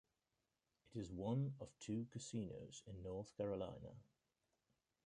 [0.95, 3.97] It is one of two casinos in North Carolina.